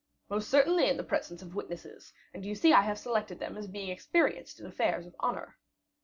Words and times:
"Most 0.31 0.49
certainly 0.49 0.89
in 0.89 0.97
the 0.97 1.03
presence 1.03 1.43
of 1.43 1.53
witnesses; 1.53 2.11
and 2.33 2.43
you 2.43 2.55
see 2.55 2.73
I 2.73 2.81
have 2.81 2.97
selected 2.97 3.37
them 3.37 3.55
as 3.55 3.67
being 3.67 3.89
experienced 3.89 4.59
in 4.59 4.65
affairs 4.65 5.05
of 5.05 5.15
honor." 5.19 5.59